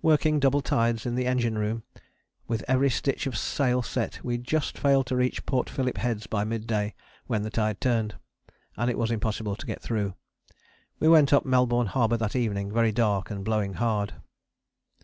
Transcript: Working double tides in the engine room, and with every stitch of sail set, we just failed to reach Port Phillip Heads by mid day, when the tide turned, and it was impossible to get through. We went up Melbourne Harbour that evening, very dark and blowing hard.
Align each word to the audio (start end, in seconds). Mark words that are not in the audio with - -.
Working 0.00 0.38
double 0.38 0.60
tides 0.60 1.06
in 1.06 1.16
the 1.16 1.26
engine 1.26 1.58
room, 1.58 1.82
and 1.96 2.02
with 2.46 2.64
every 2.68 2.88
stitch 2.88 3.26
of 3.26 3.36
sail 3.36 3.82
set, 3.82 4.20
we 4.24 4.38
just 4.38 4.78
failed 4.78 5.06
to 5.08 5.16
reach 5.16 5.44
Port 5.44 5.68
Phillip 5.68 5.96
Heads 5.96 6.28
by 6.28 6.44
mid 6.44 6.68
day, 6.68 6.94
when 7.26 7.42
the 7.42 7.50
tide 7.50 7.80
turned, 7.80 8.14
and 8.76 8.88
it 8.88 8.96
was 8.96 9.10
impossible 9.10 9.56
to 9.56 9.66
get 9.66 9.82
through. 9.82 10.14
We 11.00 11.08
went 11.08 11.32
up 11.32 11.44
Melbourne 11.44 11.88
Harbour 11.88 12.16
that 12.18 12.36
evening, 12.36 12.72
very 12.72 12.92
dark 12.92 13.28
and 13.28 13.44
blowing 13.44 13.72
hard. 13.72 14.14